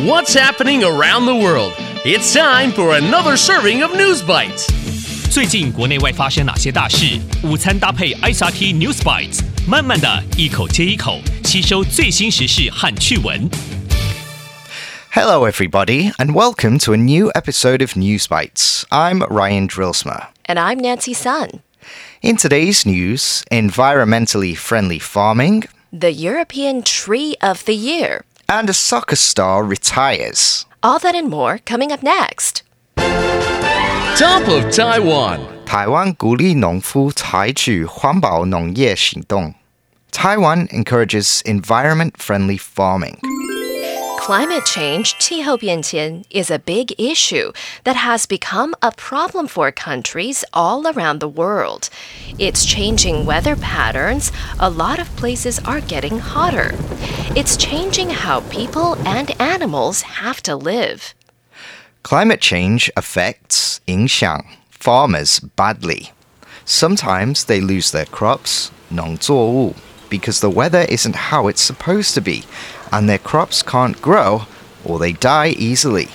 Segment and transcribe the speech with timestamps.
[0.00, 1.74] What's happening around the world?
[2.02, 4.66] It's time for another serving of News Bites.
[5.30, 7.20] 最近国内外发生哪些大事？
[7.44, 13.50] 午餐搭配 ICRT News Bites，慢慢的一口接一口吸收最新时事和趣闻。
[15.12, 18.84] Hello, everybody, and welcome to a new episode of News Bites.
[18.88, 20.28] I'm Ryan Drillsma.
[20.46, 21.60] And I'm Nancy Sun.
[22.22, 29.15] In today's news, environmentally friendly farming, the European Tree of the Year, and a soccer
[29.15, 30.65] star retires.
[30.81, 32.63] All that and more coming up next.
[34.17, 35.39] Top of Taiwan.
[35.65, 39.53] 台湾鼓励农夫采取环保农业行动.
[40.11, 43.19] Taiwan encourages environment-friendly farming.
[44.21, 47.53] Climate change, 气候变迁, is a big issue
[47.85, 51.89] that has become a problem for countries all around the world.
[52.37, 54.33] It's changing weather patterns.
[54.59, 56.75] A lot of places are getting hotter.
[57.37, 61.13] It's changing how people and animals have to live.
[62.03, 66.11] Climate change affects 影响 farmers badly.
[66.65, 69.73] Sometimes they lose their crops, 农作物,
[70.09, 72.43] because the weather isn't how it's supposed to be,
[72.91, 74.45] and their crops can't grow
[74.83, 76.09] or they die easily.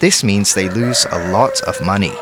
[0.00, 2.12] This means they lose a lot of money.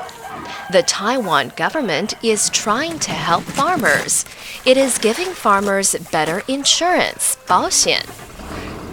[0.71, 4.25] The Taiwan government is trying to help farmers.
[4.65, 8.05] It is giving farmers better insurance, 保险.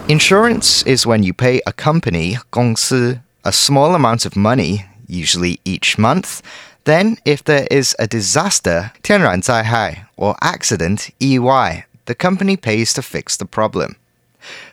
[0.08, 5.96] Insurance is when you pay a company, 公司, a small amount of money, usually each
[5.98, 6.42] month.
[6.84, 13.36] Then, if there is a disaster, 天然灾害, or accident, 意外, the company pays to fix
[13.36, 13.96] the problem.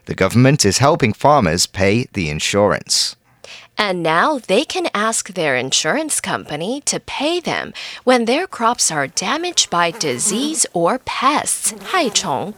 [0.05, 3.13] The government is helping farmers pay the insurance.
[3.75, 9.07] And now they can ask their insurance company to pay them when their crops are
[9.07, 12.53] damaged by disease or pests, 害虫。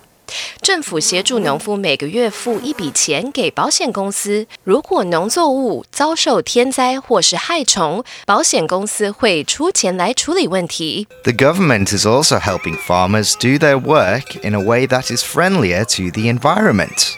[0.62, 11.08] 政府协助农夫每个月付一笔钱给保险公司，如果农作物遭受天灾或是害虫，保险公司会出钱来处理问题。
[11.24, 15.84] The government is also helping farmers do their work in a way that is friendlier
[15.84, 17.16] to the environment.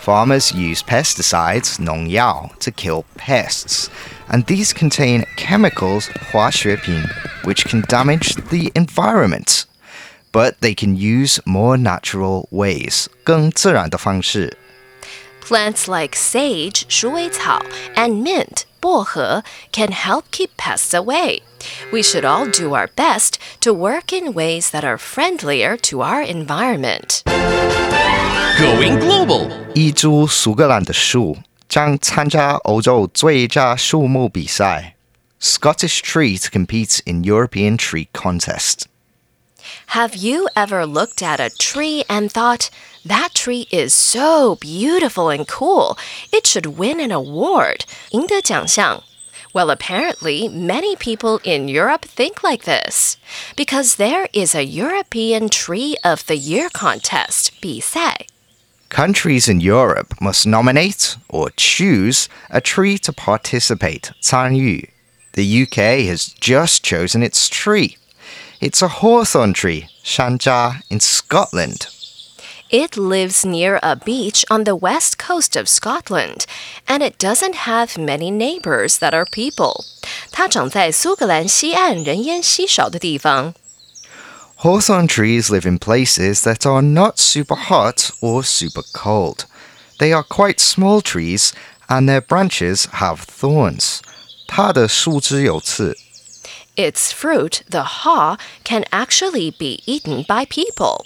[0.00, 3.88] Farmers use pesticides, 农药, to kill pests,
[4.28, 7.02] and these contain chemicals, 化学品,
[7.42, 9.64] which can damage the environment.
[10.32, 14.56] But they can use more natural ways, 更自然的方式.
[15.42, 17.60] Plants like sage, 鼠尾草,
[17.94, 21.40] and mint, 薄荷, can help keep pests away.
[21.92, 26.22] We should all do our best to work in ways that are friendlier to our
[26.22, 27.22] environment.
[28.60, 29.50] Going global.
[29.74, 31.36] 一株苏格兰的树
[31.68, 34.94] 将参加欧洲最佳树木比赛
[35.40, 38.86] Scottish tree to compete in European tree contest.
[39.88, 42.70] Have you ever looked at a tree and thought,
[43.04, 45.96] that tree is so beautiful and cool,
[46.32, 47.84] it should win an award?
[48.10, 49.02] 赢得奖项.
[49.52, 53.16] Well, apparently, many people in Europe think like this
[53.56, 58.26] because there is a European Tree of the Year contest, 比赛.
[58.91, 64.89] Countries in Europe must nominate or choose a tree to participate, 参与.
[65.31, 67.95] The UK has just chosen its tree.
[68.59, 71.87] It's a hawthorn tree, shanzha, in Scotland.
[72.69, 76.45] It lives near a beach on the west coast of Scotland,
[76.85, 79.85] and it doesn't have many neighbors that are people.
[80.31, 83.53] 它长在苏格兰西岸人烟稀少的地方。
[84.60, 89.44] Hawthorn trees live in places that are not super hot or super cold.
[89.98, 91.52] They are quite small trees
[91.88, 94.00] and their branches have thorns.
[94.48, 95.96] 它的树枝有刺.
[96.76, 101.04] Its fruit, the haw, can actually be eaten by people.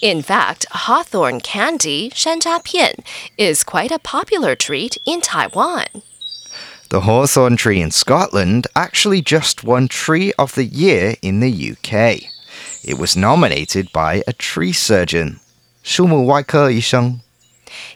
[0.00, 2.94] In fact, hawthorn candy, 山楂片,
[3.36, 5.86] is quite a popular treat in Taiwan.
[6.88, 12.28] The hawthorn tree in Scotland actually just won Tree of the Year in the UK.
[12.84, 15.40] It was nominated by a tree surgeon.
[15.82, 17.20] 树木外科医生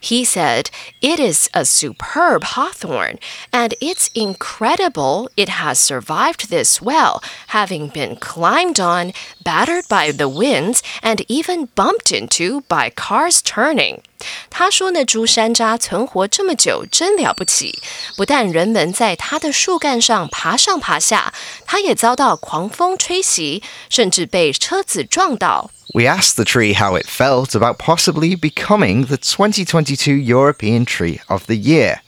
[0.01, 0.71] He said,
[1.03, 3.19] It is a superb hawthorn,
[3.53, 9.13] and it's incredible it has survived this well, having been climbed on,
[9.45, 14.03] battered by the winds, and even bumped into by cars turning.
[14.51, 17.79] 他说那株山楂存活这么久，真了不起。
[18.17, 21.33] 不但人们在它的树干上爬上爬下，
[21.67, 25.71] 它也遭到狂风吹袭，甚至被车子撞到。
[25.95, 31.45] We asked the tree how it felt about possibly becoming the 2022 European Tree of
[31.47, 32.01] the Year,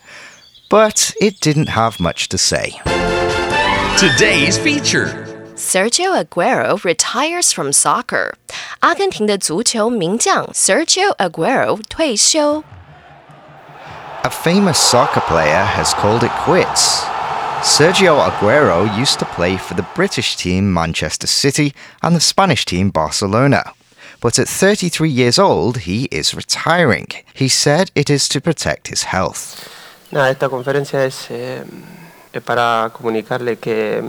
[0.69, 2.73] but it didn't have much to say.
[3.97, 5.22] Today's feature.
[5.63, 8.35] Sergio Aguero retires from soccer.
[8.81, 12.63] 阿根廷的足球名将 Sergio Aguero 退休。
[14.23, 17.05] A famous soccer player has called it quits.
[17.63, 21.73] Sergio Aguero used to play for the British team Manchester City
[22.03, 23.73] and the Spanish team Barcelona.
[24.21, 27.07] But at 33 years old, he is retiring.
[27.35, 29.69] He said it is to protect his health.
[30.11, 31.65] Nada, esta conferencia es eh,
[32.45, 34.03] para comunicarle que,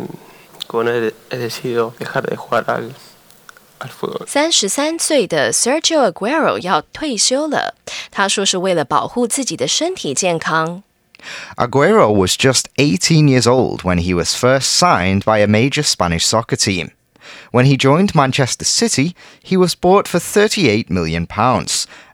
[0.68, 2.92] que bueno, he, he decidido dejar de jugar al,
[4.28, 7.76] 三十三岁的 Sergio Aguero 要退休了，
[8.12, 10.84] 他说是为了保护自己的身体健康。
[11.56, 16.58] Aguero was just 18 years old when he was first signed by a major Spanish soccer
[16.58, 16.92] team.
[17.52, 21.26] When he joined Manchester City, he was bought for £38 million,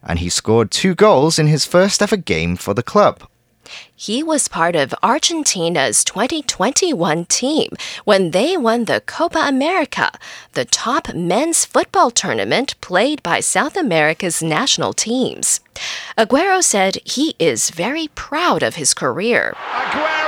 [0.02, 3.22] and he scored two goals in his first ever game for the club.
[3.95, 7.69] he was part of Argentina's 2021 team
[8.03, 10.11] when they won the Copa America,
[10.53, 15.59] the top men's football tournament played by South America's national teams.
[16.17, 19.53] Aguero said he is very proud of his career.
[19.57, 20.20] Aguero!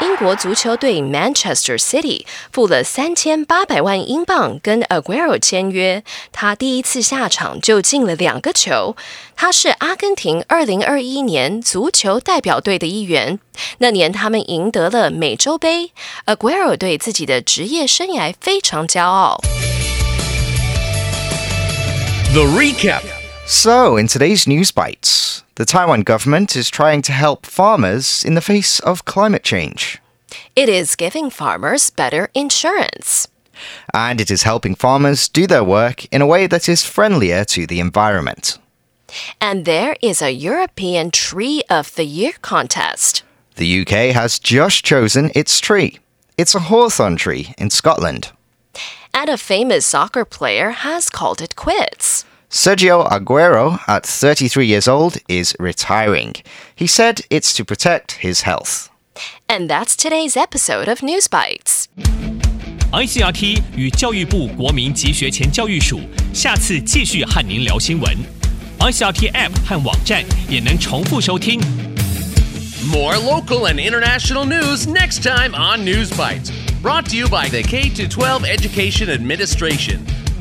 [0.00, 8.94] 英国足球队 Manchester City 付了三千八百万英镑跟 Aguero 签约，他第一次下场就进了两个球。
[9.34, 13.40] 他是阿根廷二零二一年足球代表队的一员，
[13.78, 15.92] 那年他们赢得了美洲杯。
[16.26, 19.40] Aguero 对自己的职业生涯非常骄傲。
[22.32, 23.02] The recap.
[23.46, 25.27] So, in today's news bites,
[25.58, 29.98] the Taiwan government is trying to help farmers in the face of climate change.
[30.54, 33.26] It is giving farmers better insurance.
[33.92, 37.66] And it is helping farmers do their work in a way that is friendlier to
[37.66, 38.56] the environment.
[39.40, 43.24] And there is a European Tree of the Year contest.
[43.56, 45.98] The UK has just chosen its tree.
[46.36, 48.30] It's a hawthorn tree in Scotland.
[49.12, 52.17] And a famous soccer player has called it quits.
[52.49, 56.35] Sergio Aguero, at 33 years old, is retiring.
[56.75, 58.89] He said it's to protect his health.
[59.49, 61.87] And that's today's episode of News Bites.
[62.91, 65.99] ICRT 与教育部国民及学前教育署
[66.31, 68.15] 下次继续和您聊新闻。
[68.77, 71.59] ICRT App 和网站也能重复收听。
[72.91, 76.51] More local and international news next time on News Bites.
[76.83, 80.16] Brought to you by the K 12 Education Administration.